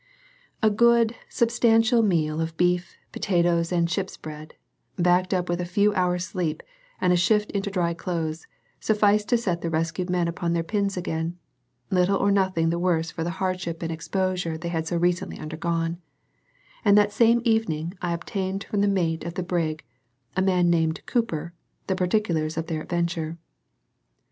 A 0.63 0.71
good 0.71 1.13
substantial 1.29 2.01
meal 2.01 2.41
of 2.41 2.57
beef, 2.57 2.97
potatoes, 3.11 3.71
and 3.71 3.87
ship's 3.87 4.17
bread, 4.17 4.55
backed 4.97 5.31
up 5.31 5.47
with 5.47 5.61
a 5.61 5.63
few 5.63 5.93
hours' 5.93 6.25
sleep, 6.25 6.63
and 6.99 7.13
a 7.13 7.15
shift 7.15 7.51
into 7.51 7.69
dry 7.69 7.93
clothes, 7.93 8.47
sufficed 8.79 9.29
to 9.29 9.37
set 9.37 9.61
the 9.61 9.69
rescued 9.69 10.09
men 10.09 10.27
upon 10.27 10.53
their 10.53 10.63
pins 10.63 10.97
again, 10.97 11.37
little 11.91 12.17
or 12.17 12.31
nothing 12.31 12.71
the 12.71 12.79
worse 12.79 13.11
for 13.11 13.23
the 13.23 13.29
hardship 13.37 13.83
and 13.83 13.91
exposure 13.91 14.57
they 14.57 14.69
had 14.69 14.87
so 14.87 14.97
recently 14.97 15.37
undergone; 15.37 15.99
and 16.83 16.97
that 16.97 17.11
same 17.11 17.39
evening 17.45 17.93
I 18.01 18.11
obtained 18.13 18.63
from 18.63 18.81
the 18.81 18.87
mate 18.87 19.23
of 19.23 19.35
the 19.35 19.43
brig, 19.43 19.83
a 20.35 20.41
man 20.41 20.71
named 20.71 21.05
Cooper, 21.05 21.53
the 21.85 21.93
particulars 21.95 22.57
of 22.57 22.65
their 22.65 22.81
adventure. 22.81 23.37